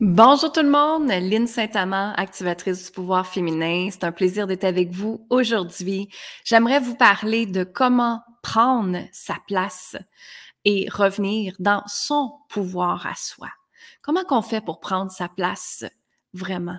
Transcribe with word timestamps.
Bonjour 0.00 0.52
tout 0.52 0.62
le 0.62 0.70
monde, 0.70 1.08
Lynne 1.08 1.48
Saint-Amand, 1.48 2.12
activatrice 2.12 2.86
du 2.86 2.92
pouvoir 2.92 3.26
féminin. 3.26 3.88
C'est 3.90 4.04
un 4.04 4.12
plaisir 4.12 4.46
d'être 4.46 4.62
avec 4.62 4.92
vous 4.92 5.26
aujourd'hui. 5.28 6.08
J'aimerais 6.44 6.78
vous 6.78 6.94
parler 6.94 7.46
de 7.46 7.64
comment 7.64 8.22
prendre 8.40 8.98
sa 9.10 9.34
place 9.48 9.96
et 10.64 10.88
revenir 10.88 11.56
dans 11.58 11.82
son 11.88 12.30
pouvoir 12.48 13.08
à 13.08 13.16
soi. 13.16 13.48
Comment 14.00 14.22
qu'on 14.22 14.40
fait 14.40 14.60
pour 14.60 14.78
prendre 14.78 15.10
sa 15.10 15.28
place 15.28 15.84
vraiment 16.32 16.78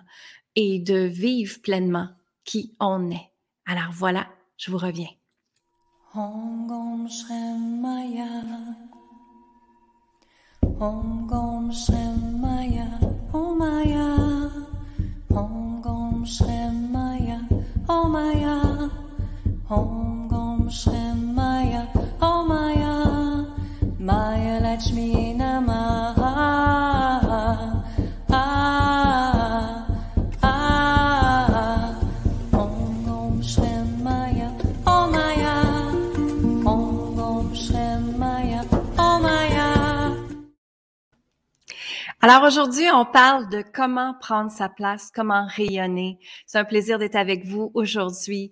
et 0.55 0.79
de 0.79 0.99
vivre 0.99 1.59
pleinement 1.61 2.07
qui 2.45 2.73
on 2.79 3.11
est? 3.11 3.33
Alors 3.65 3.91
voilà, 3.91 4.27
je 4.55 4.71
vous 4.71 4.77
reviens. 4.77 5.09
Alors 42.31 42.44
aujourd'hui, 42.44 42.86
on 42.94 43.06
parle 43.06 43.50
de 43.50 43.64
comment 43.73 44.13
prendre 44.13 44.52
sa 44.52 44.69
place, 44.69 45.09
comment 45.11 45.47
rayonner. 45.47 46.19
C'est 46.45 46.59
un 46.59 46.63
plaisir 46.63 46.99
d'être 46.99 47.16
avec 47.16 47.44
vous 47.44 47.72
aujourd'hui. 47.73 48.52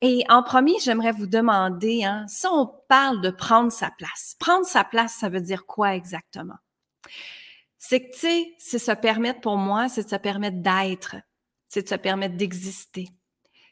Et 0.00 0.24
en 0.28 0.42
premier, 0.42 0.72
j'aimerais 0.80 1.12
vous 1.12 1.28
demander, 1.28 2.02
hein, 2.02 2.24
si 2.26 2.48
on 2.48 2.68
parle 2.88 3.20
de 3.20 3.30
prendre 3.30 3.70
sa 3.70 3.92
place, 3.92 4.34
prendre 4.40 4.66
sa 4.66 4.82
place, 4.82 5.14
ça 5.14 5.28
veut 5.28 5.40
dire 5.40 5.66
quoi 5.66 5.94
exactement? 5.94 6.56
C'est 7.78 8.00
que, 8.00 8.12
tu 8.12 8.18
sais, 8.18 8.54
c'est 8.58 8.80
se 8.80 8.90
permettre 8.90 9.40
pour 9.40 9.56
moi, 9.56 9.88
c'est 9.88 10.02
de 10.02 10.10
se 10.10 10.16
permettre 10.16 10.60
d'être, 10.60 11.14
c'est 11.68 11.84
de 11.84 11.88
se 11.88 11.94
permettre 11.94 12.36
d'exister, 12.36 13.06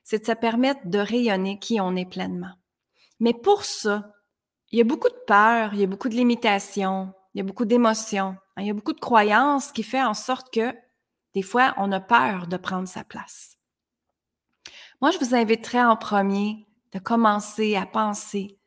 c'est 0.04 0.20
de 0.20 0.26
se 0.26 0.38
permettre 0.38 0.82
de 0.84 1.00
rayonner 1.00 1.58
qui 1.58 1.80
on 1.80 1.96
est 1.96 2.08
pleinement. 2.08 2.54
Mais 3.18 3.34
pour 3.34 3.64
ça, 3.64 4.12
il 4.70 4.78
y 4.78 4.80
a 4.80 4.84
beaucoup 4.84 5.08
de 5.08 5.24
peur, 5.26 5.74
il 5.74 5.80
y 5.80 5.82
a 5.82 5.88
beaucoup 5.88 6.08
de 6.08 6.14
limitations, 6.14 7.12
il 7.34 7.38
y 7.38 7.40
a 7.40 7.44
beaucoup 7.44 7.64
d'émotions, 7.64 8.36
il 8.60 8.66
y 8.66 8.70
a 8.70 8.74
beaucoup 8.74 8.92
de 8.92 9.00
croyances 9.00 9.72
qui 9.72 9.82
fait 9.82 10.02
en 10.02 10.14
sorte 10.14 10.52
que 10.52 10.74
des 11.34 11.42
fois, 11.42 11.74
on 11.76 11.92
a 11.92 12.00
peur 12.00 12.46
de 12.46 12.56
prendre 12.56 12.88
sa 12.88 13.04
place. 13.04 13.56
Moi, 15.00 15.10
je 15.12 15.18
vous 15.18 15.34
inviterais 15.34 15.82
en 15.82 15.96
premier 15.96 16.66
de 16.92 16.98
commencer 16.98 17.76
à 17.76 17.86
penser 17.86 18.58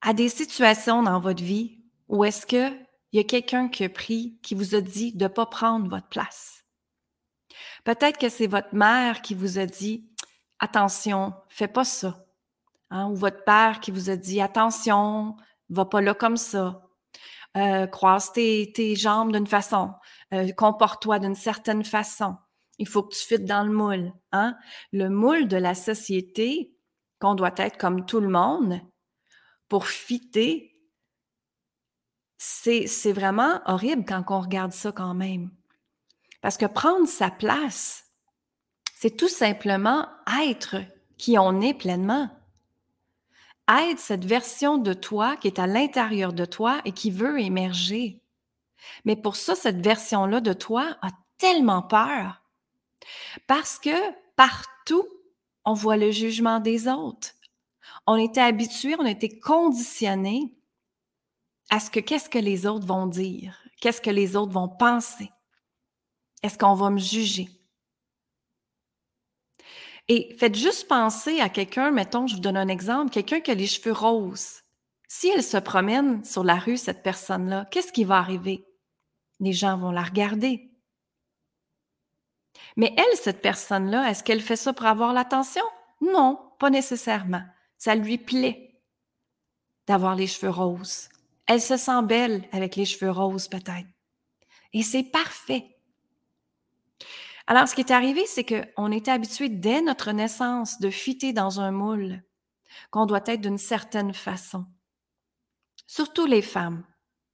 à 0.00 0.14
des 0.14 0.28
situations 0.28 1.02
dans 1.02 1.20
votre 1.20 1.42
vie 1.42 1.82
où 2.08 2.24
est-ce 2.24 2.46
qu'il 2.46 2.86
y 3.12 3.18
a 3.18 3.24
quelqu'un 3.24 3.68
qui 3.68 3.84
a 3.84 3.88
pris, 3.88 4.38
qui 4.42 4.54
vous 4.54 4.74
a 4.74 4.80
dit 4.80 5.12
de 5.12 5.24
ne 5.24 5.28
pas 5.28 5.46
prendre 5.46 5.88
votre 5.88 6.08
place. 6.08 6.64
Peut-être 7.84 8.18
que 8.18 8.28
c'est 8.28 8.46
votre 8.46 8.74
mère 8.74 9.20
qui 9.20 9.34
vous 9.34 9.58
a 9.58 9.66
dit 9.66 10.08
attention, 10.60 11.34
fais 11.48 11.68
pas 11.68 11.84
ça. 11.84 12.24
Hein, 12.90 13.08
ou 13.10 13.14
votre 13.14 13.44
père 13.44 13.80
qui 13.80 13.90
vous 13.90 14.10
a 14.10 14.16
dit 14.16 14.40
attention, 14.40 15.36
va 15.68 15.84
pas 15.84 16.00
là 16.00 16.14
comme 16.14 16.36
ça 16.36 16.89
euh, 17.56 17.86
croise 17.86 18.32
tes, 18.32 18.94
jambes 18.94 19.32
d'une 19.32 19.46
façon, 19.46 19.92
euh, 20.32 20.52
comporte-toi 20.52 21.18
d'une 21.18 21.34
certaine 21.34 21.84
façon. 21.84 22.36
Il 22.78 22.86
faut 22.86 23.02
que 23.02 23.14
tu 23.14 23.26
fites 23.26 23.44
dans 23.44 23.64
le 23.64 23.72
moule. 23.72 24.12
Hein? 24.32 24.56
Le 24.92 25.08
moule 25.08 25.48
de 25.48 25.56
la 25.56 25.74
société, 25.74 26.72
qu'on 27.18 27.34
doit 27.34 27.54
être 27.56 27.76
comme 27.76 28.06
tout 28.06 28.20
le 28.20 28.28
monde, 28.28 28.80
pour 29.68 29.86
fitter, 29.86 30.72
c'est, 32.38 32.86
c'est 32.86 33.12
vraiment 33.12 33.60
horrible 33.66 34.04
quand 34.06 34.24
on 34.28 34.40
regarde 34.40 34.72
ça 34.72 34.92
quand 34.92 35.14
même. 35.14 35.50
Parce 36.40 36.56
que 36.56 36.66
prendre 36.66 37.06
sa 37.06 37.30
place, 37.30 38.04
c'est 38.94 39.16
tout 39.16 39.28
simplement 39.28 40.08
être 40.42 40.76
qui 41.18 41.38
on 41.38 41.60
est 41.60 41.74
pleinement 41.74 42.30
aide 43.68 43.98
cette 43.98 44.24
version 44.24 44.78
de 44.78 44.92
toi 44.92 45.36
qui 45.36 45.46
est 45.46 45.58
à 45.58 45.66
l'intérieur 45.66 46.32
de 46.32 46.44
toi 46.44 46.80
et 46.84 46.92
qui 46.92 47.10
veut 47.10 47.40
émerger. 47.40 48.20
Mais 49.04 49.16
pour 49.16 49.36
ça, 49.36 49.54
cette 49.54 49.84
version-là 49.84 50.40
de 50.40 50.52
toi 50.52 50.96
a 51.02 51.08
tellement 51.38 51.82
peur 51.82 52.42
parce 53.46 53.78
que 53.78 53.96
partout, 54.36 55.06
on 55.64 55.74
voit 55.74 55.96
le 55.96 56.10
jugement 56.10 56.60
des 56.60 56.88
autres. 56.88 57.30
On 58.06 58.16
était 58.16 58.40
habitué, 58.40 58.96
on 58.98 59.06
été 59.06 59.38
conditionné 59.38 60.54
à 61.70 61.80
ce 61.80 61.90
que 61.90 62.00
qu'est-ce 62.00 62.28
que 62.28 62.38
les 62.38 62.66
autres 62.66 62.86
vont 62.86 63.06
dire, 63.06 63.58
qu'est-ce 63.80 64.00
que 64.00 64.10
les 64.10 64.36
autres 64.36 64.52
vont 64.52 64.68
penser? 64.68 65.30
Est-ce 66.42 66.58
qu'on 66.58 66.74
va 66.74 66.90
me 66.90 66.98
juger? 66.98 67.48
Et 70.08 70.34
faites 70.38 70.56
juste 70.56 70.88
penser 70.88 71.40
à 71.40 71.48
quelqu'un, 71.48 71.90
mettons, 71.90 72.26
je 72.26 72.34
vous 72.34 72.40
donne 72.40 72.56
un 72.56 72.68
exemple, 72.68 73.10
quelqu'un 73.10 73.40
qui 73.40 73.50
a 73.50 73.54
les 73.54 73.66
cheveux 73.66 73.92
roses. 73.92 74.62
Si 75.08 75.28
elle 75.28 75.42
se 75.42 75.56
promène 75.56 76.24
sur 76.24 76.44
la 76.44 76.56
rue, 76.56 76.76
cette 76.76 77.02
personne-là, 77.02 77.66
qu'est-ce 77.70 77.92
qui 77.92 78.04
va 78.04 78.18
arriver? 78.18 78.64
Les 79.40 79.52
gens 79.52 79.76
vont 79.76 79.90
la 79.90 80.02
regarder. 80.02 80.70
Mais 82.76 82.94
elle, 82.96 83.16
cette 83.16 83.42
personne-là, 83.42 84.08
est-ce 84.10 84.22
qu'elle 84.22 84.40
fait 84.40 84.56
ça 84.56 84.72
pour 84.72 84.86
avoir 84.86 85.12
l'attention? 85.12 85.64
Non, 86.00 86.38
pas 86.58 86.70
nécessairement. 86.70 87.42
Ça 87.78 87.94
lui 87.94 88.18
plaît 88.18 88.82
d'avoir 89.86 90.14
les 90.14 90.26
cheveux 90.26 90.50
roses. 90.50 91.08
Elle 91.46 91.60
se 91.60 91.76
sent 91.76 92.02
belle 92.04 92.44
avec 92.52 92.76
les 92.76 92.84
cheveux 92.84 93.10
roses, 93.10 93.48
peut-être. 93.48 93.88
Et 94.72 94.82
c'est 94.82 95.02
parfait. 95.02 95.76
Alors, 97.50 97.66
ce 97.66 97.74
qui 97.74 97.80
est 97.80 97.90
arrivé, 97.90 98.26
c'est 98.26 98.44
qu'on 98.44 98.92
était 98.92 99.10
habitué 99.10 99.48
dès 99.48 99.82
notre 99.82 100.12
naissance 100.12 100.78
de 100.78 100.88
fitter 100.88 101.32
dans 101.32 101.58
un 101.58 101.72
moule, 101.72 102.22
qu'on 102.92 103.06
doit 103.06 103.24
être 103.26 103.40
d'une 103.40 103.58
certaine 103.58 104.14
façon. 104.14 104.66
Surtout 105.88 106.26
les 106.26 106.42
femmes, 106.42 106.84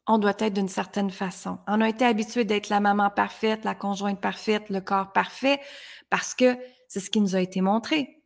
on 0.07 0.17
doit 0.17 0.33
être 0.39 0.55
d'une 0.55 0.71
certaine 0.71 1.11
façon. 1.11 1.59
On 1.67 1.83
a 1.83 1.89
été 1.91 2.07
habitué 2.07 2.47
d'être 2.47 2.71
la 2.71 2.81
maman 2.81 3.11
parfaite, 3.11 3.67
la 3.67 3.75
conjointe 3.75 4.19
parfaite, 4.19 4.71
le 4.71 4.81
corps 4.81 5.13
parfait, 5.13 5.61
parce 6.09 6.35
que 6.35 6.57
c'est 6.89 7.01
ce 7.01 7.11
qui 7.11 7.21
nous 7.21 7.37
a 7.37 7.41
été 7.43 7.61
montré. 7.61 8.23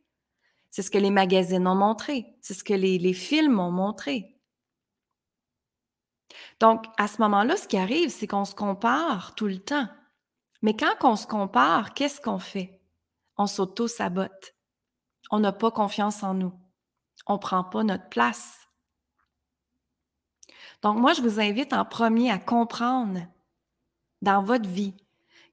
C'est 0.69 0.83
ce 0.83 0.91
que 0.91 0.97
les 0.97 1.11
magazines 1.11 1.67
ont 1.67 1.75
montré. 1.75 2.25
C'est 2.39 2.53
ce 2.53 2.63
que 2.63 2.73
les, 2.73 2.99
les 2.99 3.13
films 3.13 3.59
ont 3.59 3.69
montré. 3.69 4.39
Donc, 6.61 6.85
à 6.97 7.09
ce 7.09 7.21
moment-là, 7.21 7.57
ce 7.57 7.67
qui 7.67 7.75
arrive, 7.75 8.11
c'est 8.11 8.27
qu'on 8.27 8.45
se 8.45 8.55
compare 8.55 9.35
tout 9.35 9.47
le 9.47 9.59
temps. 9.59 9.89
Mais 10.61 10.75
quand 10.75 10.95
on 11.03 11.15
se 11.15 11.25
compare, 11.25 11.93
qu'est-ce 11.93 12.21
qu'on 12.21 12.39
fait? 12.39 12.79
On 13.37 13.47
s'auto-sabote. 13.47 14.53
On 15.31 15.39
n'a 15.39 15.51
pas 15.51 15.71
confiance 15.71 16.23
en 16.23 16.33
nous. 16.33 16.53
On 17.25 17.33
ne 17.33 17.39
prend 17.39 17.63
pas 17.63 17.83
notre 17.83 18.09
place. 18.09 18.59
Donc, 20.81 20.97
moi, 20.97 21.13
je 21.13 21.21
vous 21.21 21.39
invite 21.39 21.73
en 21.73 21.85
premier 21.85 22.31
à 22.31 22.39
comprendre 22.39 23.21
dans 24.21 24.43
votre 24.43 24.69
vie 24.69 24.95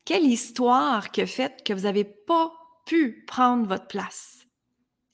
quelle 0.04 0.24
histoire 0.24 1.10
que 1.10 1.26
fait 1.26 1.62
que 1.64 1.72
vous 1.72 1.82
n'avez 1.82 2.04
pas 2.04 2.52
pu 2.86 3.24
prendre 3.26 3.66
votre 3.66 3.86
place. 3.86 4.46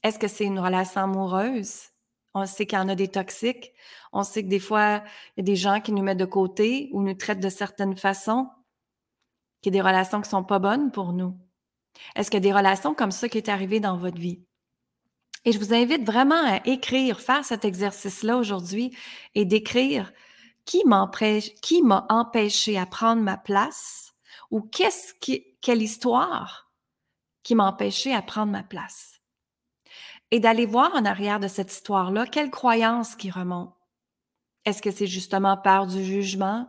Est-ce 0.02 0.18
que 0.18 0.28
c'est 0.28 0.44
une 0.44 0.60
relation 0.60 1.02
amoureuse? 1.02 1.88
On 2.34 2.46
sait 2.46 2.66
qu'il 2.66 2.78
y 2.78 2.80
en 2.80 2.88
a 2.88 2.94
des 2.94 3.08
toxiques. 3.08 3.72
On 4.12 4.22
sait 4.22 4.42
que 4.42 4.48
des 4.48 4.60
fois, 4.60 5.02
il 5.36 5.40
y 5.40 5.40
a 5.40 5.44
des 5.44 5.56
gens 5.56 5.80
qui 5.80 5.92
nous 5.92 6.02
mettent 6.02 6.18
de 6.18 6.24
côté 6.24 6.90
ou 6.92 7.02
nous 7.02 7.14
traitent 7.14 7.40
de 7.40 7.48
certaines 7.48 7.96
façons 7.96 8.48
qu'il 9.64 9.74
y 9.74 9.78
des 9.78 9.82
relations 9.82 10.20
qui 10.20 10.28
sont 10.28 10.44
pas 10.44 10.58
bonnes 10.58 10.90
pour 10.90 11.14
nous? 11.14 11.38
Est-ce 12.14 12.30
qu'il 12.30 12.36
y 12.36 12.46
a 12.46 12.52
des 12.52 12.52
relations 12.52 12.94
comme 12.94 13.10
ça 13.10 13.30
qui 13.30 13.38
est 13.38 13.48
arrivé 13.48 13.80
dans 13.80 13.96
votre 13.96 14.18
vie? 14.18 14.44
Et 15.46 15.52
je 15.52 15.58
vous 15.58 15.72
invite 15.72 16.04
vraiment 16.04 16.42
à 16.44 16.60
écrire, 16.66 17.18
faire 17.18 17.44
cet 17.44 17.64
exercice-là 17.64 18.36
aujourd'hui 18.36 18.94
et 19.34 19.46
d'écrire 19.46 20.12
qui 20.66 20.84
m'a 20.84 21.10
empêché 22.10 22.78
à 22.78 22.86
prendre 22.86 23.22
ma 23.22 23.38
place 23.38 24.12
ou 24.50 24.60
qu'est-ce 24.60 25.14
qui, 25.14 25.56
quelle 25.62 25.82
histoire 25.82 26.70
qui 27.42 27.54
m'a 27.54 27.66
empêché 27.66 28.14
à 28.14 28.20
prendre 28.20 28.52
ma 28.52 28.62
place? 28.62 29.20
Et 30.30 30.40
d'aller 30.40 30.66
voir 30.66 30.94
en 30.94 31.06
arrière 31.06 31.40
de 31.40 31.48
cette 31.48 31.72
histoire-là, 31.72 32.26
quelle 32.26 32.50
croyance 32.50 33.16
qui 33.16 33.30
remonte? 33.30 33.74
Est-ce 34.66 34.82
que 34.82 34.90
c'est 34.90 35.06
justement 35.06 35.56
peur 35.56 35.86
du 35.86 36.04
jugement, 36.04 36.68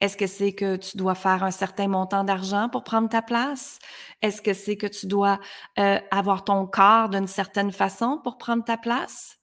est-ce 0.00 0.16
que 0.16 0.26
c'est 0.26 0.52
que 0.52 0.76
tu 0.76 0.96
dois 0.96 1.14
faire 1.14 1.44
un 1.44 1.50
certain 1.50 1.88
montant 1.88 2.24
d'argent 2.24 2.68
pour 2.68 2.84
prendre 2.84 3.08
ta 3.08 3.22
place? 3.22 3.78
Est-ce 4.22 4.40
que 4.40 4.54
c'est 4.54 4.76
que 4.76 4.86
tu 4.86 5.06
dois 5.06 5.38
euh, 5.78 5.98
avoir 6.10 6.44
ton 6.44 6.66
corps 6.66 7.08
d'une 7.10 7.26
certaine 7.26 7.72
façon 7.72 8.18
pour 8.22 8.38
prendre 8.38 8.64
ta 8.64 8.76
place? 8.76 9.38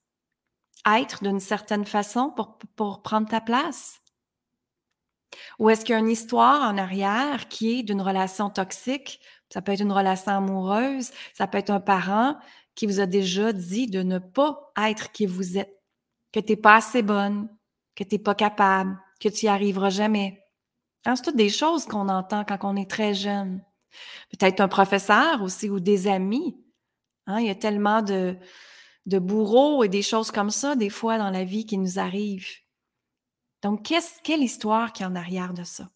Être 0.87 1.23
d'une 1.23 1.39
certaine 1.39 1.85
façon 1.85 2.31
pour, 2.31 2.57
pour 2.75 3.01
prendre 3.03 3.27
ta 3.27 3.41
place? 3.41 3.99
Ou 5.59 5.69
est-ce 5.69 5.85
qu'il 5.85 5.93
y 5.93 5.95
a 5.95 5.99
une 5.99 6.09
histoire 6.09 6.61
en 6.69 6.77
arrière 6.77 7.47
qui 7.49 7.79
est 7.79 7.83
d'une 7.83 8.01
relation 8.01 8.49
toxique? 8.49 9.19
Ça 9.51 9.61
peut 9.61 9.73
être 9.73 9.81
une 9.81 9.91
relation 9.91 10.33
amoureuse, 10.33 11.11
ça 11.33 11.47
peut 11.47 11.57
être 11.57 11.69
un 11.69 11.79
parent 11.79 12.37
qui 12.75 12.85
vous 12.85 12.99
a 12.99 13.05
déjà 13.05 13.53
dit 13.53 13.87
de 13.87 14.03
ne 14.03 14.19
pas 14.19 14.71
être 14.77 15.11
qui 15.11 15.25
vous 15.25 15.57
êtes, 15.57 15.81
que 16.31 16.39
tu 16.39 16.53
n'es 16.53 16.57
pas 16.57 16.75
assez 16.75 17.01
bonne, 17.01 17.49
que 17.95 18.03
tu 18.03 18.15
n'es 18.15 18.19
pas 18.19 18.35
capable, 18.35 18.97
que 19.19 19.29
tu 19.29 19.45
n'y 19.45 19.49
arriveras 19.49 19.89
jamais. 19.89 20.43
Hein, 21.05 21.15
c'est 21.15 21.23
toutes 21.23 21.35
des 21.35 21.49
choses 21.49 21.85
qu'on 21.85 22.09
entend 22.09 22.43
quand 22.43 22.59
on 22.63 22.75
est 22.75 22.89
très 22.89 23.13
jeune. 23.13 23.63
Peut-être 24.29 24.59
un 24.59 24.67
professeur 24.67 25.41
aussi 25.41 25.69
ou 25.69 25.79
des 25.79 26.07
amis. 26.07 26.57
Hein, 27.25 27.39
il 27.39 27.47
y 27.47 27.49
a 27.49 27.55
tellement 27.55 28.01
de, 28.01 28.37
bourreaux 29.05 29.83
et 29.83 29.89
des 29.89 30.01
choses 30.01 30.31
comme 30.31 30.49
ça, 30.49 30.75
des 30.75 30.89
fois, 30.89 31.17
dans 31.17 31.29
la 31.29 31.43
vie 31.43 31.65
qui 31.65 31.77
nous 31.77 31.99
arrivent. 31.99 32.49
Donc, 33.63 33.91
quelle 34.23 34.43
histoire 34.43 34.93
qui 34.93 35.03
est 35.03 35.05
en 35.05 35.15
arrière 35.15 35.53
de 35.53 35.63
ça? 35.63 35.89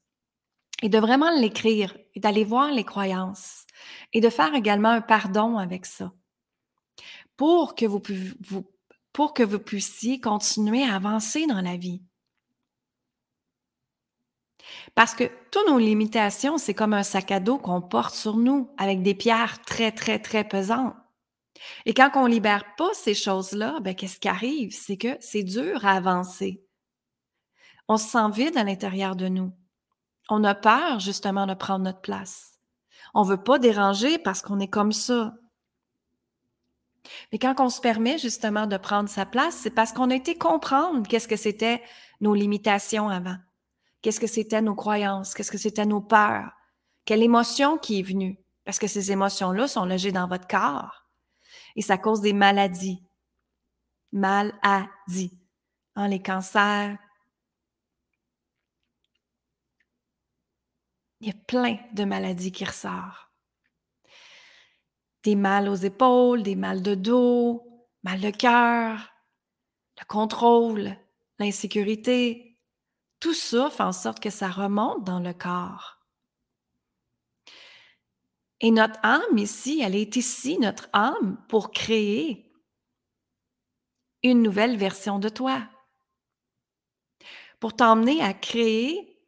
Et 0.82 0.90
de 0.90 0.98
vraiment 0.98 1.30
l'écrire 1.38 1.96
et 2.16 2.20
d'aller 2.20 2.44
voir 2.44 2.72
les 2.72 2.84
croyances 2.84 3.66
et 4.14 4.22
de 4.22 4.30
faire 4.30 4.56
également 4.56 4.90
un 4.90 5.02
pardon 5.02 5.58
avec 5.58 5.86
ça 5.86 6.12
pour 7.38 7.76
que 7.76 7.86
vous 7.86 9.60
puissiez 9.60 10.20
continuer 10.20 10.84
à 10.84 10.96
avancer 10.96 11.46
dans 11.48 11.62
la 11.62 11.78
vie. 11.78 12.02
Parce 14.96 15.14
que 15.14 15.30
toutes 15.52 15.68
nos 15.68 15.80
limitations, 15.80 16.58
c'est 16.58 16.74
comme 16.74 16.94
un 16.94 17.04
sac 17.04 17.32
à 17.32 17.40
dos 17.40 17.58
qu'on 17.58 17.82
porte 17.82 18.16
sur 18.16 18.38
nous 18.38 18.70
avec 18.78 19.02
des 19.02 19.16
pierres 19.16 19.62
très, 19.64 19.92
très, 19.92 20.20
très 20.20 20.44
pesantes. 20.44 20.96
Et 21.86 21.94
quand 21.94 22.12
on 22.16 22.26
libère 22.26 22.76
pas 22.76 22.94
ces 22.94 23.14
choses-là, 23.14 23.80
ben, 23.82 23.96
qu'est-ce 23.96 24.20
qui 24.20 24.28
arrive? 24.28 24.72
C'est 24.74 24.98
que 24.98 25.18
c'est 25.20 25.44
dur 25.44 25.86
à 25.86 25.92
avancer. 25.92 26.64
On 27.88 27.98
se 27.98 28.08
sent 28.08 28.30
vide 28.34 28.58
à 28.58 28.64
l'intérieur 28.64 29.16
de 29.16 29.28
nous. 29.28 29.52
On 30.30 30.44
a 30.44 30.56
peur, 30.56 31.00
justement, 31.00 31.46
de 31.46 31.54
prendre 31.54 31.84
notre 31.84 32.02
place. 32.02 32.60
On 33.14 33.24
veut 33.24 33.42
pas 33.42 33.60
déranger 33.60 34.18
parce 34.18 34.42
qu'on 34.42 34.60
est 34.60 34.70
comme 34.70 34.94
ça. 34.94 35.34
Mais 37.32 37.40
quand 37.40 37.56
on 37.60 37.70
se 37.70 37.82
permet, 37.82 38.18
justement, 38.18 38.68
de 38.68 38.78
prendre 38.78 39.10
sa 39.10 39.26
place, 39.26 39.56
c'est 39.56 39.72
parce 39.72 39.92
qu'on 39.92 40.10
a 40.10 40.16
été 40.16 40.38
comprendre 40.38 41.08
qu'est-ce 41.08 41.28
que 41.28 41.36
c'était 41.36 41.82
nos 42.22 42.34
limitations 42.34 43.10
avant. 43.10 43.38
Qu'est-ce 44.02 44.20
que 44.20 44.28
c'était 44.28 44.62
nos 44.62 44.76
croyances? 44.76 45.34
Qu'est-ce 45.34 45.52
que 45.52 45.58
c'était 45.58 45.86
nos 45.86 46.02
peurs? 46.02 46.52
Quelle 47.06 47.24
émotion 47.24 47.78
qui 47.78 48.00
est 48.00 48.04
venue? 48.04 48.40
Parce 48.66 48.80
que 48.80 48.88
ces 48.88 49.12
émotions-là 49.12 49.68
sont 49.68 49.86
logées 49.86 50.12
dans 50.12 50.28
votre 50.28 50.48
corps. 50.48 51.06
Et 51.76 51.82
ça 51.82 51.98
cause 51.98 52.22
des 52.22 52.34
maladies. 52.34 53.04
Maladies. 54.12 55.40
Hein, 55.96 56.08
les 56.08 56.22
cancers. 56.22 56.98
Il 61.20 61.28
y 61.28 61.32
a 61.32 61.36
plein 61.48 61.78
de 61.94 62.04
maladies 62.04 62.52
qui 62.52 62.66
ressortent. 62.66 63.30
Des 65.24 65.36
mal 65.36 65.70
aux 65.70 65.76
épaules, 65.76 66.42
des 66.42 66.56
mal 66.56 66.82
de 66.82 66.96
dos, 66.96 67.88
mal 68.04 68.20
de 68.20 68.32
cœur, 68.32 68.98
le 70.00 70.06
contrôle, 70.06 70.98
l'insécurité, 71.38 72.51
tout 73.22 73.34
ça 73.36 73.70
fait 73.70 73.84
en 73.84 73.94
sorte 73.94 74.20
que 74.20 74.32
ça 74.32 74.50
remonte 74.50 75.06
dans 75.06 75.20
le 75.20 75.32
corps. 75.32 76.00
Et 78.60 78.72
notre 78.72 79.00
âme 79.04 79.38
ici, 79.38 79.82
elle 79.82 79.96
est 79.96 80.16
ici, 80.16 80.58
notre 80.60 80.90
âme, 80.92 81.38
pour 81.48 81.72
créer 81.72 82.52
une 84.24 84.42
nouvelle 84.42 84.76
version 84.76 85.20
de 85.20 85.30
toi. 85.30 85.68
Pour 87.60 87.76
t'emmener 87.76 88.22
à 88.22 88.34
créer 88.34 89.20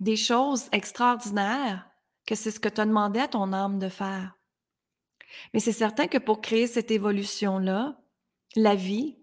des 0.00 0.16
choses 0.16 0.68
extraordinaires, 0.72 1.88
que 2.26 2.36
c'est 2.36 2.50
ce 2.52 2.60
que 2.60 2.68
tu 2.68 2.80
as 2.80 2.86
demandé 2.86 3.18
à 3.18 3.28
ton 3.28 3.52
âme 3.52 3.78
de 3.80 3.88
faire. 3.88 4.36
Mais 5.52 5.60
c'est 5.60 5.72
certain 5.72 6.06
que 6.06 6.18
pour 6.18 6.40
créer 6.40 6.68
cette 6.68 6.92
évolution-là, 6.92 8.00
la 8.54 8.76
vie 8.76 9.16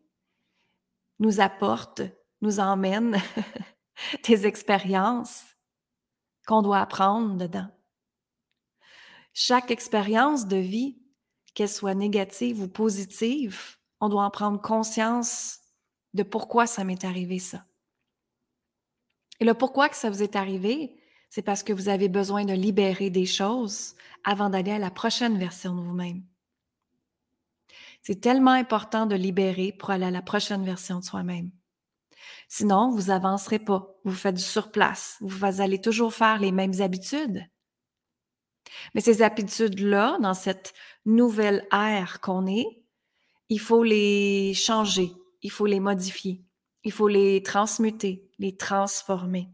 nous 1.20 1.40
apporte, 1.40 2.02
nous 2.42 2.60
emmène 2.60 3.18
des 4.28 4.48
expériences 4.48 5.46
qu'on 6.48 6.62
doit 6.62 6.80
apprendre 6.80 7.36
dedans. 7.36 7.68
Chaque 9.34 9.72
expérience 9.72 10.48
de 10.48 10.58
vie, 10.58 10.98
qu'elle 11.54 11.70
soit 11.70 11.94
négative 11.94 12.62
ou 12.62 12.68
positive, 12.68 13.78
on 14.00 14.10
doit 14.10 14.24
en 14.24 14.32
prendre 14.32 14.62
conscience 14.62 15.60
de 16.14 16.24
pourquoi 16.24 16.68
ça 16.68 16.84
m'est 16.84 17.04
arrivé 17.04 17.40
ça. 17.40 17.66
Et 19.40 19.46
le 19.46 19.54
pourquoi 19.54 19.90
que 19.90 19.96
ça 19.96 20.10
vous 20.10 20.24
est 20.24 20.36
arrivé, 20.36 20.96
c'est 21.30 21.42
parce 21.42 21.64
que 21.64 21.74
vous 21.74 21.90
avez 21.90 22.10
besoin 22.10 22.44
de 22.44 22.54
libérer 22.54 23.10
des 23.10 23.26
choses 23.26 23.96
avant 24.24 24.50
d'aller 24.50 24.72
à 24.72 24.80
la 24.80 24.92
prochaine 24.92 25.38
version 25.38 25.76
de 25.76 25.82
vous-même. 25.82 26.24
C'est 28.02 28.22
tellement 28.22 28.52
important 28.52 29.06
de 29.06 29.16
libérer 29.16 29.72
pour 29.72 29.92
aller 29.92 30.06
à 30.06 30.12
la 30.12 30.22
prochaine 30.22 30.66
version 30.66 31.00
de 31.00 31.06
soi-même. 31.06 31.52
Sinon, 32.50 32.92
vous 32.92 33.12
avancerez 33.12 33.60
pas. 33.60 33.96
Vous 34.04 34.14
faites 34.14 34.36
du 34.36 34.44
surplace. 34.44 35.18
Vous 35.22 35.62
allez 35.62 35.80
toujours 35.80 36.14
faire 36.14 36.40
les 36.40 36.52
mêmes 36.52 36.82
habitudes. 36.82 37.46
Mais 38.94 39.02
ces 39.02 39.22
habitudes-là, 39.22 40.18
dans 40.22 40.34
cette 40.34 40.74
nouvelle 41.06 41.66
ère 41.72 42.20
qu'on 42.20 42.46
est, 42.46 42.84
il 43.48 43.60
faut 43.60 43.84
les 43.84 44.54
changer, 44.54 45.12
il 45.42 45.52
faut 45.52 45.66
les 45.66 45.80
modifier, 45.80 46.44
il 46.84 46.92
faut 46.92 47.08
les 47.08 47.42
transmuter, 47.42 48.30
les 48.38 48.58
transformer 48.58 49.50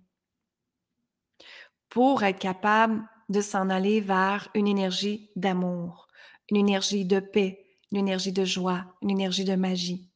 pour 1.95 2.24
être 2.24 2.39
capable 2.39 3.07
de 3.30 3.39
s'en 3.39 3.69
aller 3.69 4.01
vers 4.01 4.50
une 4.53 4.68
énergie 4.68 5.31
d'amour, 5.38 6.07
une 6.51 6.57
énergie 6.57 7.06
de 7.06 7.21
paix, 7.21 7.65
une 7.89 8.00
énergie 8.00 8.33
de 8.33 8.44
joie, 8.44 8.86
une 9.01 9.12
énergie 9.12 9.45
de 9.45 9.56
magie. 9.56 10.12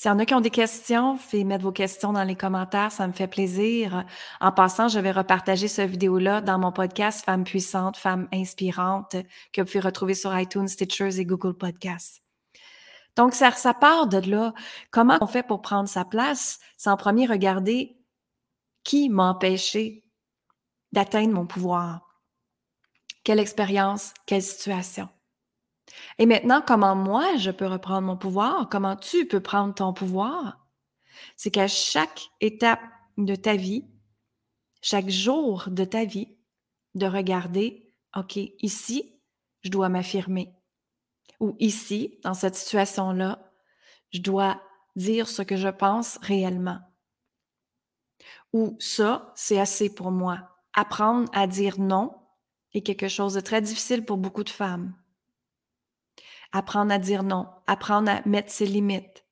S'il 0.00 0.08
y 0.08 0.14
en 0.14 0.18
a 0.18 0.24
qui 0.24 0.32
ont 0.32 0.40
des 0.40 0.48
questions, 0.48 1.18
faites 1.18 1.44
mettre 1.44 1.62
vos 1.62 1.72
questions 1.72 2.14
dans 2.14 2.24
les 2.24 2.34
commentaires, 2.34 2.90
ça 2.90 3.06
me 3.06 3.12
fait 3.12 3.26
plaisir. 3.26 4.06
En 4.40 4.50
passant, 4.50 4.88
je 4.88 4.98
vais 4.98 5.10
repartager 5.10 5.68
cette 5.68 5.90
vidéo-là 5.90 6.40
dans 6.40 6.58
mon 6.58 6.72
podcast 6.72 7.22
Femmes 7.22 7.44
puissantes, 7.44 7.98
Femmes 7.98 8.26
inspirantes, 8.32 9.16
que 9.52 9.60
vous 9.60 9.66
pouvez 9.66 9.80
retrouver 9.80 10.14
sur 10.14 10.34
iTunes, 10.38 10.68
Stitchers 10.68 11.20
et 11.20 11.26
Google 11.26 11.52
Podcasts. 11.52 12.22
Donc, 13.14 13.34
ça, 13.34 13.52
part 13.74 14.06
de 14.06 14.30
là. 14.30 14.54
Comment 14.90 15.18
on 15.20 15.26
fait 15.26 15.42
pour 15.42 15.60
prendre 15.60 15.86
sa 15.86 16.06
place? 16.06 16.60
C'est 16.78 16.88
en 16.88 16.96
premier 16.96 17.26
regarder 17.26 17.98
qui 18.84 19.10
m'a 19.10 19.24
empêché 19.24 20.02
d'atteindre 20.92 21.34
mon 21.34 21.44
pouvoir? 21.44 22.08
Quelle 23.22 23.38
expérience, 23.38 24.14
quelle 24.24 24.40
situation? 24.40 25.10
Et 26.18 26.26
maintenant, 26.26 26.62
comment 26.66 26.94
moi, 26.94 27.36
je 27.36 27.50
peux 27.50 27.66
reprendre 27.66 28.06
mon 28.06 28.16
pouvoir? 28.16 28.68
Comment 28.68 28.96
tu 28.96 29.26
peux 29.26 29.40
prendre 29.40 29.74
ton 29.74 29.92
pouvoir? 29.92 30.66
C'est 31.36 31.50
qu'à 31.50 31.68
chaque 31.68 32.30
étape 32.40 32.80
de 33.18 33.34
ta 33.34 33.56
vie, 33.56 33.84
chaque 34.82 35.10
jour 35.10 35.64
de 35.68 35.84
ta 35.84 36.04
vie, 36.04 36.36
de 36.94 37.06
regarder, 37.06 37.92
OK, 38.16 38.36
ici, 38.36 39.20
je 39.62 39.70
dois 39.70 39.88
m'affirmer. 39.88 40.54
Ou 41.38 41.56
ici, 41.58 42.18
dans 42.22 42.34
cette 42.34 42.56
situation-là, 42.56 43.50
je 44.12 44.20
dois 44.20 44.60
dire 44.96 45.28
ce 45.28 45.42
que 45.42 45.56
je 45.56 45.68
pense 45.68 46.18
réellement. 46.22 46.80
Ou 48.52 48.76
ça, 48.80 49.32
c'est 49.36 49.60
assez 49.60 49.94
pour 49.94 50.10
moi. 50.10 50.40
Apprendre 50.72 51.30
à 51.32 51.46
dire 51.46 51.78
non 51.78 52.14
est 52.72 52.82
quelque 52.82 53.08
chose 53.08 53.34
de 53.34 53.40
très 53.40 53.62
difficile 53.62 54.04
pour 54.04 54.16
beaucoup 54.16 54.44
de 54.44 54.50
femmes 54.50 54.94
apprendre 56.52 56.92
à 56.92 56.98
dire 56.98 57.22
non, 57.22 57.48
apprendre 57.66 58.10
à 58.10 58.22
mettre 58.26 58.50
ses 58.50 58.66
limites, 58.66 59.24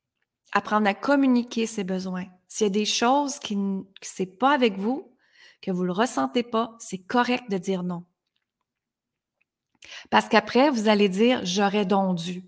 apprendre 0.52 0.88
à 0.88 0.94
communiquer 0.94 1.66
ses 1.66 1.84
besoins. 1.84 2.26
S'il 2.48 2.66
y 2.66 2.68
a 2.68 2.70
des 2.70 2.84
choses 2.84 3.38
qui 3.38 3.56
ne 3.56 3.82
c'est 4.00 4.38
pas 4.38 4.52
avec 4.52 4.78
vous, 4.78 5.14
que 5.60 5.70
vous 5.70 5.84
le 5.84 5.92
ressentez 5.92 6.42
pas, 6.42 6.76
c'est 6.78 6.98
correct 6.98 7.50
de 7.50 7.58
dire 7.58 7.82
non. 7.82 8.04
Parce 10.10 10.28
qu'après, 10.28 10.70
vous 10.70 10.88
allez 10.88 11.08
dire 11.08 11.40
j'aurais 11.44 11.86
donc 11.86 12.16
dû. 12.16 12.44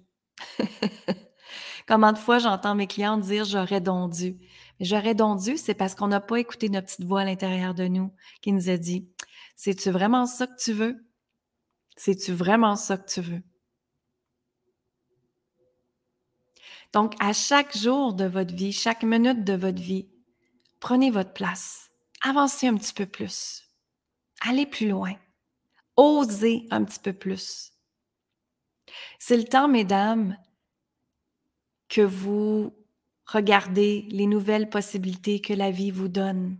Combien 1.88 2.12
de 2.12 2.18
fois 2.18 2.38
j'entends 2.38 2.74
mes 2.74 2.86
clients 2.86 3.18
dire 3.18 3.44
j'aurais 3.44 3.80
donc 3.80 4.12
dû. 4.12 4.38
J'aurais 4.80 5.14
donc 5.14 5.40
dû, 5.40 5.56
c'est 5.56 5.74
parce 5.74 5.94
qu'on 5.94 6.08
n'a 6.08 6.20
pas 6.20 6.36
écouté 6.36 6.68
notre 6.68 6.86
petite 6.86 7.04
voix 7.04 7.22
à 7.22 7.24
l'intérieur 7.24 7.74
de 7.74 7.86
nous 7.88 8.12
qui 8.40 8.52
nous 8.52 8.70
a 8.70 8.76
dit 8.76 9.08
C'est-tu 9.56 9.90
vraiment 9.90 10.26
ça 10.26 10.46
que 10.46 10.56
tu 10.56 10.72
veux? 10.72 11.04
C'est-tu 11.96 12.32
vraiment 12.32 12.76
ça 12.76 12.96
que 12.96 13.10
tu 13.10 13.20
veux? 13.20 13.42
Donc, 16.92 17.14
à 17.20 17.32
chaque 17.32 17.76
jour 17.76 18.14
de 18.14 18.24
votre 18.24 18.54
vie, 18.54 18.72
chaque 18.72 19.02
minute 19.02 19.44
de 19.44 19.52
votre 19.52 19.80
vie, 19.80 20.08
prenez 20.80 21.10
votre 21.10 21.32
place. 21.32 21.90
Avancez 22.22 22.66
un 22.66 22.76
petit 22.76 22.94
peu 22.94 23.06
plus. 23.06 23.62
Allez 24.40 24.66
plus 24.66 24.88
loin. 24.88 25.14
Osez 25.96 26.66
un 26.70 26.84
petit 26.84 26.98
peu 26.98 27.12
plus. 27.12 27.72
C'est 29.18 29.36
le 29.36 29.44
temps, 29.44 29.68
mesdames, 29.68 30.36
que 31.88 32.00
vous 32.00 32.72
Regardez 33.32 34.08
les 34.10 34.26
nouvelles 34.26 34.68
possibilités 34.68 35.40
que 35.40 35.52
la 35.52 35.70
vie 35.70 35.92
vous 35.92 36.08
donne. 36.08 36.58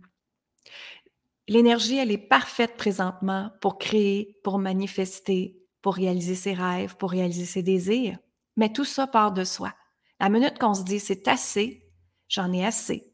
L'énergie, 1.49 1.97
elle 1.97 2.11
est 2.11 2.17
parfaite 2.17 2.77
présentement 2.77 3.51
pour 3.59 3.77
créer, 3.77 4.39
pour 4.41 4.57
manifester, 4.57 5.59
pour 5.81 5.95
réaliser 5.95 6.35
ses 6.35 6.53
rêves, 6.53 6.95
pour 6.95 7.11
réaliser 7.11 7.43
ses 7.43 7.61
désirs. 7.61 8.17
Mais 8.55 8.71
tout 8.71 8.85
ça 8.85 9.05
part 9.05 9.33
de 9.33 9.43
soi. 9.43 9.73
La 10.21 10.29
minute 10.29 10.59
qu'on 10.59 10.75
se 10.75 10.83
dit 10.83 10.99
c'est 10.99 11.27
assez, 11.27 11.91
j'en 12.27 12.53
ai 12.53 12.63
assez. 12.63 13.11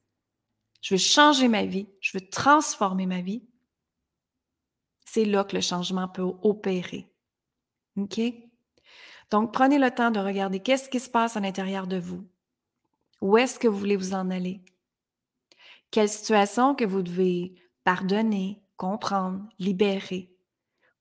Je 0.82 0.94
veux 0.94 1.00
changer 1.00 1.48
ma 1.48 1.66
vie, 1.66 1.88
je 2.02 2.18
veux 2.18 2.30
transformer 2.30 3.06
ma 3.06 3.22
vie. 3.22 3.48
C'est 5.06 5.24
là 5.24 5.46
que 5.46 5.56
le 5.56 5.62
changement 5.62 6.10
peut 6.10 6.30
opérer. 6.42 7.10
OK? 7.96 8.20
Donc, 9.32 9.54
prenez 9.54 9.80
le 9.80 9.90
temps 9.90 10.12
de 10.12 10.20
regarder 10.20 10.60
qu'est-ce 10.60 10.90
qui 10.90 11.00
se 11.00 11.10
passe 11.10 11.38
à 11.38 11.40
l'intérieur 11.40 11.88
de 11.88 11.98
vous. 11.98 12.28
Où 13.22 13.38
est-ce 13.38 13.58
que 13.58 13.70
vous 13.70 13.78
voulez 13.80 13.96
vous 13.96 14.14
en 14.14 14.30
aller? 14.30 14.66
Quelle 15.92 16.10
situation 16.10 16.76
que 16.76 16.84
vous 16.84 17.04
devez 17.04 17.56
pardonner, 17.86 18.62
comprendre, 18.76 19.48
libérer 19.60 20.36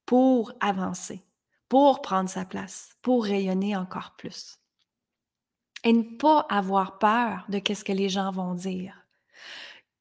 pour 0.04 0.52
avancer, 0.60 1.26
pour 1.68 2.00
prendre 2.00 2.30
sa 2.30 2.44
place, 2.44 2.90
pour 3.02 3.24
rayonner 3.24 3.76
encore 3.76 4.14
plus. 4.16 4.60
Et 5.86 5.92
ne 5.92 6.02
pas 6.02 6.44
avoir 6.50 6.98
peur 6.98 7.46
de 7.48 7.60
ce 7.72 7.84
que 7.84 7.92
les 7.92 8.08
gens 8.08 8.32
vont 8.32 8.54
dire. 8.54 9.06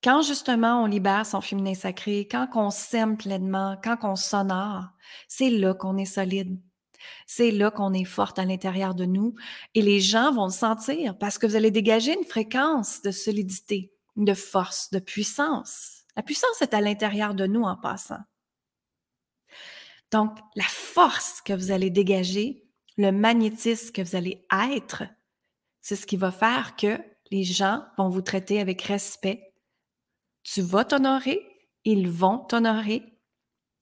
Quand 0.03 0.23
justement 0.23 0.81
on 0.81 0.87
libère 0.87 1.27
son 1.27 1.41
féminin 1.41 1.75
sacré, 1.75 2.27
quand 2.29 2.47
on 2.55 2.71
s'aime 2.71 3.17
pleinement, 3.17 3.77
quand 3.83 3.97
on 4.01 4.15
s'honore, 4.15 4.85
c'est 5.27 5.51
là 5.51 5.75
qu'on 5.75 5.97
est 5.97 6.05
solide. 6.05 6.59
C'est 7.27 7.51
là 7.51 7.69
qu'on 7.69 7.93
est 7.93 8.03
forte 8.03 8.39
à 8.39 8.45
l'intérieur 8.45 8.95
de 8.95 9.05
nous 9.05 9.35
et 9.75 9.83
les 9.83 9.99
gens 9.99 10.31
vont 10.33 10.45
le 10.45 10.51
sentir 10.51 11.15
parce 11.19 11.37
que 11.37 11.45
vous 11.45 11.55
allez 11.55 11.69
dégager 11.69 12.15
une 12.17 12.25
fréquence 12.25 13.03
de 13.03 13.11
solidité, 13.11 13.93
de 14.15 14.33
force, 14.33 14.89
de 14.89 14.97
puissance. 14.97 16.03
La 16.15 16.23
puissance 16.23 16.63
est 16.63 16.73
à 16.73 16.81
l'intérieur 16.81 17.35
de 17.35 17.45
nous 17.45 17.61
en 17.61 17.75
passant. 17.75 18.23
Donc, 20.11 20.35
la 20.55 20.63
force 20.63 21.41
que 21.41 21.53
vous 21.53 21.69
allez 21.69 21.91
dégager, 21.91 22.63
le 22.97 23.11
magnétisme 23.11 23.91
que 23.91 24.01
vous 24.01 24.15
allez 24.15 24.47
être, 24.51 25.03
c'est 25.85 25.95
ce 25.95 26.07
qui 26.07 26.17
va 26.17 26.31
faire 26.31 26.75
que 26.75 26.97
les 27.29 27.43
gens 27.43 27.85
vont 27.95 28.09
vous 28.09 28.23
traiter 28.23 28.59
avec 28.59 28.81
respect. 28.81 29.53
Tu 30.41 30.61
vas 30.61 30.83
t'honorer, 30.83 31.39
ils 31.83 32.09
vont 32.09 32.39
t'honorer 32.39 33.03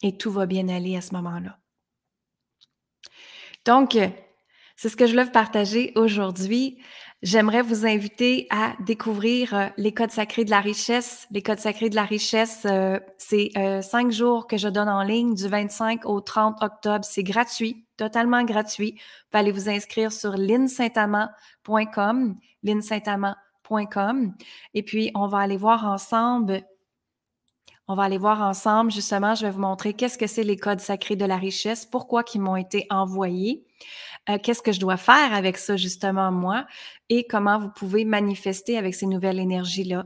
et 0.02 0.18
tout 0.18 0.30
va 0.30 0.46
bien 0.46 0.68
aller 0.68 0.98
à 0.98 1.02
ce 1.02 1.14
moment-là. 1.14 1.58
Donc, 3.64 3.98
c'est 4.76 4.90
ce 4.90 4.98
que 4.98 5.08
je 5.08 5.20
vous 5.20 5.32
partager 5.32 5.92
aujourd'hui. 5.96 6.78
J'aimerais 7.22 7.62
vous 7.62 7.86
inviter 7.86 8.48
à 8.50 8.74
découvrir 8.82 9.54
euh, 9.54 9.68
les 9.78 9.94
codes 9.94 10.12
sacrés 10.12 10.44
de 10.44 10.50
la 10.50 10.60
richesse. 10.60 11.26
Les 11.32 11.42
codes 11.42 11.60
sacrés 11.60 11.90
de 11.90 11.96
la 11.96 12.04
richesse, 12.04 12.66
euh, 12.66 13.00
c'est 13.18 13.52
euh, 13.56 13.82
cinq 13.82 14.12
jours 14.12 14.46
que 14.46 14.58
je 14.58 14.68
donne 14.68 14.90
en 14.90 15.04
ligne 15.04 15.34
du 15.34 15.48
25 15.48 16.06
au 16.06 16.20
30 16.20 16.62
octobre. 16.62 17.06
C'est 17.06 17.24
gratuit, 17.24 17.86
totalement 17.96 18.44
gratuit. 18.44 18.92
Vous 18.92 18.98
pouvez 19.32 19.40
aller 19.40 19.54
vous 19.54 19.70
inscrire 19.70 20.12
sur 20.12 20.34
linsaintamant.com, 20.34 22.36
linsaintamant.com. 22.64 24.34
Et 24.74 24.84
puis, 24.84 25.12
on 25.16 25.28
va 25.28 25.38
aller 25.38 25.56
voir 25.56 25.86
ensemble 25.86 26.62
on 27.90 27.96
va 27.96 28.04
aller 28.04 28.18
voir 28.18 28.42
ensemble, 28.42 28.92
justement, 28.92 29.36
je 29.36 29.46
vais 29.46 29.52
vous 29.52 29.60
montrer 29.60 29.94
qu'est-ce 29.94 30.18
que 30.18 30.28
c'est 30.28 30.44
les 30.44 30.56
codes 30.56 30.80
sacrés 30.80 31.18
de 31.18 31.26
la 31.26 31.36
richesse, 31.36 31.86
pourquoi 31.86 32.24
ils 32.34 32.40
m'ont 32.40 32.56
été 32.56 32.88
envoyés, 32.90 33.66
euh, 34.30 34.38
qu'est-ce 34.42 34.62
que 34.62 34.72
je 34.72 34.80
dois 34.80 34.96
faire 34.96 35.34
avec 35.34 35.58
ça, 35.58 35.76
justement, 35.76 36.32
moi, 36.32 36.66
et 37.10 37.28
comment 37.28 37.60
vous 37.60 37.70
pouvez 37.70 38.06
manifester 38.06 38.78
avec 38.78 38.96
ces 38.96 39.06
nouvelles 39.06 39.40
énergies-là. 39.40 40.06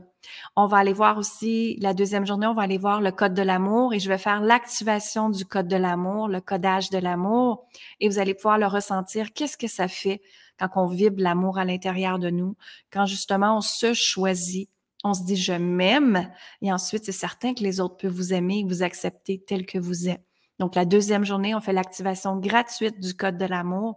On 0.56 0.66
va 0.66 0.78
aller 0.78 0.92
voir 0.92 1.18
aussi, 1.18 1.76
la 1.80 1.94
deuxième 1.94 2.26
journée, 2.26 2.46
on 2.46 2.52
va 2.52 2.62
aller 2.62 2.78
voir 2.78 3.00
le 3.00 3.12
code 3.12 3.34
de 3.34 3.42
l'amour 3.42 3.94
et 3.94 4.00
je 4.00 4.08
vais 4.08 4.18
faire 4.18 4.40
l'activation 4.40 5.30
du 5.30 5.44
code 5.44 5.68
de 5.68 5.76
l'amour, 5.76 6.28
le 6.28 6.40
codage 6.40 6.90
de 6.90 6.98
l'amour, 6.98 7.66
et 8.00 8.08
vous 8.08 8.18
allez 8.18 8.34
pouvoir 8.34 8.58
le 8.58 8.66
ressentir. 8.66 9.32
Qu'est-ce 9.32 9.56
que 9.56 9.68
ça 9.68 9.86
fait 9.86 10.20
quand 10.58 10.68
on 10.74 10.86
vibre 10.86 11.22
l'amour 11.22 11.58
à 11.58 11.64
l'intérieur 11.64 12.18
de 12.18 12.30
nous, 12.30 12.56
quand 12.92 13.06
justement 13.06 13.58
on 13.58 13.60
se 13.60 13.94
choisit 13.94 14.68
on 15.04 15.14
se 15.14 15.22
dit 15.22 15.36
je 15.36 15.52
m'aime 15.52 16.28
et 16.60 16.72
ensuite 16.72 17.04
c'est 17.04 17.12
certain 17.12 17.54
que 17.54 17.62
les 17.62 17.78
autres 17.78 17.96
peuvent 17.96 18.12
vous 18.12 18.32
aimer 18.34 18.58
et 18.58 18.64
vous 18.64 18.82
accepter 18.82 19.40
tel 19.46 19.64
que 19.64 19.78
vous 19.78 20.08
êtes. 20.08 20.24
Donc 20.58 20.74
la 20.74 20.84
deuxième 20.84 21.24
journée, 21.24 21.54
on 21.54 21.60
fait 21.60 21.72
l'activation 21.72 22.36
gratuite 22.36 22.98
du 22.98 23.14
code 23.14 23.38
de 23.38 23.44
l'amour 23.44 23.96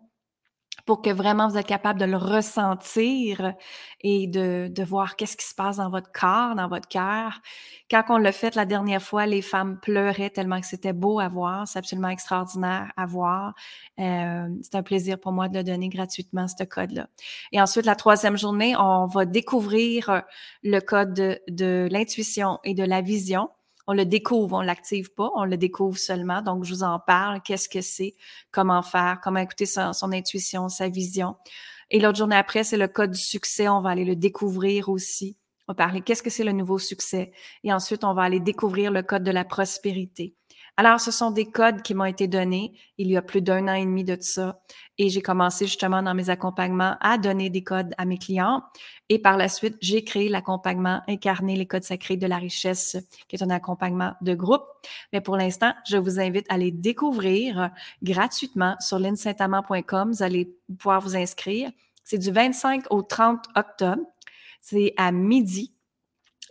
pour 0.85 1.01
que 1.01 1.09
vraiment 1.09 1.47
vous 1.47 1.57
êtes 1.57 1.67
capable 1.67 1.99
de 1.99 2.05
le 2.05 2.17
ressentir 2.17 3.53
et 4.01 4.27
de, 4.27 4.67
de 4.69 4.83
voir 4.83 5.15
qu'est-ce 5.15 5.37
qui 5.37 5.45
se 5.45 5.55
passe 5.55 5.77
dans 5.77 5.89
votre 5.89 6.11
corps, 6.11 6.55
dans 6.55 6.67
votre 6.67 6.87
cœur. 6.87 7.39
Quand 7.89 8.03
on 8.09 8.17
l'a 8.17 8.31
fait 8.31 8.55
la 8.55 8.65
dernière 8.65 9.01
fois, 9.01 9.25
les 9.25 9.41
femmes 9.41 9.79
pleuraient 9.79 10.29
tellement 10.29 10.59
que 10.59 10.67
c'était 10.67 10.93
beau 10.93 11.19
à 11.19 11.27
voir, 11.27 11.67
c'est 11.67 11.79
absolument 11.79 12.09
extraordinaire 12.09 12.91
à 12.97 13.05
voir. 13.05 13.53
Euh, 13.99 14.47
c'est 14.61 14.75
un 14.75 14.83
plaisir 14.83 15.19
pour 15.19 15.31
moi 15.31 15.49
de 15.49 15.57
le 15.57 15.63
donner 15.63 15.89
gratuitement, 15.89 16.47
ce 16.47 16.63
code-là. 16.63 17.07
Et 17.51 17.61
ensuite, 17.61 17.85
la 17.85 17.95
troisième 17.95 18.37
journée, 18.37 18.75
on 18.77 19.05
va 19.05 19.25
découvrir 19.25 20.23
le 20.63 20.79
code 20.79 21.13
de, 21.13 21.39
de 21.49 21.87
l'intuition 21.91 22.59
et 22.63 22.73
de 22.73 22.83
la 22.83 23.01
vision 23.01 23.49
on 23.87 23.93
le 23.93 24.05
découvre, 24.05 24.57
on 24.57 24.61
l'active 24.61 25.13
pas, 25.13 25.31
on 25.35 25.45
le 25.45 25.57
découvre 25.57 25.97
seulement. 25.97 26.41
Donc, 26.41 26.63
je 26.63 26.73
vous 26.73 26.83
en 26.83 26.99
parle, 26.99 27.41
qu'est-ce 27.41 27.69
que 27.69 27.81
c'est, 27.81 28.15
comment 28.51 28.81
faire, 28.81 29.19
comment 29.23 29.39
écouter 29.39 29.65
son, 29.65 29.93
son 29.93 30.11
intuition, 30.11 30.69
sa 30.69 30.89
vision? 30.89 31.35
Et 31.89 31.99
l'autre 31.99 32.17
journée 32.17 32.35
après, 32.35 32.63
c'est 32.63 32.77
le 32.77 32.87
code 32.87 33.11
du 33.11 33.19
succès. 33.19 33.67
On 33.67 33.81
va 33.81 33.89
aller 33.89 34.05
le 34.05 34.15
découvrir 34.15 34.89
aussi. 34.89 35.37
On 35.67 35.73
va 35.73 35.75
parler 35.75 36.01
qu'est-ce 36.01 36.23
que 36.23 36.29
c'est 36.29 36.43
le 36.43 36.53
nouveau 36.53 36.79
succès? 36.79 37.31
Et 37.63 37.73
ensuite, 37.73 38.03
on 38.03 38.13
va 38.13 38.23
aller 38.23 38.39
découvrir 38.39 38.91
le 38.91 39.03
code 39.03 39.23
de 39.23 39.31
la 39.31 39.43
prospérité. 39.43 40.35
Alors, 40.77 40.99
ce 40.99 41.11
sont 41.11 41.31
des 41.31 41.51
codes 41.51 41.81
qui 41.81 41.93
m'ont 41.93 42.05
été 42.05 42.27
donnés 42.27 42.73
il 42.97 43.11
y 43.11 43.17
a 43.17 43.21
plus 43.21 43.41
d'un 43.41 43.67
an 43.67 43.73
et 43.73 43.85
demi 43.85 44.03
de 44.03 44.17
ça. 44.19 44.61
Et 44.97 45.09
j'ai 45.09 45.21
commencé 45.21 45.65
justement 45.65 46.01
dans 46.01 46.13
mes 46.13 46.29
accompagnements 46.29 46.95
à 47.01 47.17
donner 47.17 47.49
des 47.49 47.63
codes 47.63 47.93
à 47.97 48.05
mes 48.05 48.17
clients. 48.17 48.63
Et 49.09 49.19
par 49.19 49.37
la 49.37 49.49
suite, 49.49 49.75
j'ai 49.81 50.03
créé 50.03 50.29
l'accompagnement 50.29 51.01
Incarner 51.07 51.55
les 51.55 51.67
codes 51.67 51.83
sacrés 51.83 52.17
de 52.17 52.25
la 52.25 52.37
richesse, 52.37 52.97
qui 53.27 53.35
est 53.35 53.43
un 53.43 53.49
accompagnement 53.49 54.13
de 54.21 54.33
groupe. 54.33 54.63
Mais 55.11 55.21
pour 55.21 55.35
l'instant, 55.35 55.73
je 55.87 55.97
vous 55.97 56.19
invite 56.19 56.45
à 56.49 56.57
les 56.57 56.71
découvrir 56.71 57.71
gratuitement 58.01 58.75
sur 58.79 58.97
linsaintamant.com. 58.97 60.11
Vous 60.11 60.23
allez 60.23 60.55
pouvoir 60.79 61.01
vous 61.01 61.15
inscrire. 61.15 61.69
C'est 62.03 62.17
du 62.17 62.31
25 62.31 62.85
au 62.89 63.01
30 63.01 63.45
octobre. 63.55 64.01
C'est 64.61 64.93
à 64.97 65.11
midi 65.11 65.73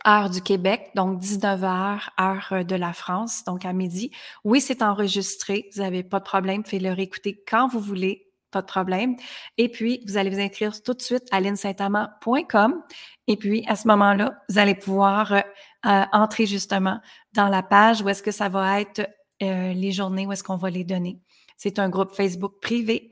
heure 0.07 0.29
du 0.29 0.41
Québec, 0.41 0.91
donc 0.95 1.19
19 1.19 1.63
heures, 1.63 2.09
heure 2.19 2.47
euh, 2.51 2.63
de 2.63 2.75
la 2.75 2.93
France, 2.93 3.43
donc 3.45 3.65
à 3.65 3.73
midi. 3.73 4.11
Oui, 4.43 4.61
c'est 4.61 4.81
enregistré, 4.81 5.69
vous 5.73 5.81
n'avez 5.81 6.03
pas 6.03 6.19
de 6.19 6.25
problème, 6.25 6.63
faites 6.65 6.81
le 6.81 6.91
réécouter 6.91 7.43
quand 7.47 7.67
vous 7.67 7.79
voulez, 7.79 8.27
pas 8.51 8.61
de 8.61 8.67
problème. 8.67 9.15
Et 9.57 9.69
puis, 9.69 10.03
vous 10.07 10.17
allez 10.17 10.29
vous 10.29 10.39
inscrire 10.39 10.81
tout 10.81 10.93
de 10.93 11.01
suite 11.01 11.23
à 11.31 11.39
linsaintamant.com. 11.39 12.83
Et 13.27 13.37
puis, 13.37 13.63
à 13.67 13.75
ce 13.75 13.87
moment-là, 13.87 14.33
vous 14.49 14.57
allez 14.57 14.75
pouvoir 14.75 15.31
euh, 15.31 15.39
euh, 15.85 16.03
entrer 16.11 16.45
justement 16.45 16.99
dans 17.33 17.47
la 17.47 17.63
page 17.63 18.01
où 18.01 18.09
est-ce 18.09 18.23
que 18.23 18.31
ça 18.31 18.49
va 18.49 18.81
être 18.81 19.07
les 19.43 19.91
journées, 19.91 20.27
où 20.27 20.31
est-ce 20.31 20.43
qu'on 20.43 20.55
va 20.55 20.69
les 20.69 20.83
donner. 20.83 21.19
C'est 21.57 21.79
un 21.79 21.89
groupe 21.89 22.13
Facebook 22.13 22.59
privé 22.61 23.11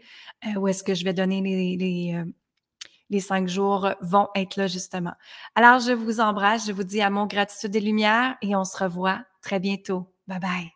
où 0.58 0.67
est-ce 0.67 0.84
que 0.84 0.93
je 0.93 1.03
vais 1.03 1.13
donner 1.13 1.41
les, 1.41 1.75
les, 1.75 2.24
les 3.10 3.20
cinq 3.20 3.48
jours 3.48 3.89
vont 4.01 4.28
être 4.36 4.56
là 4.56 4.68
justement. 4.68 5.13
Alors, 5.56 5.80
je 5.80 5.92
vous 5.92 6.20
embrasse, 6.20 6.68
je 6.68 6.72
vous 6.72 6.84
dis 6.84 7.01
à 7.01 7.10
mon 7.10 7.25
gratitude 7.25 7.75
et 7.75 7.80
lumière 7.80 8.36
et 8.42 8.56
on 8.56 8.63
se 8.63 8.78
revoit 8.78 9.22
très 9.42 9.60
bientôt. 9.60 10.06
Bye 10.28 10.39
bye. 10.39 10.72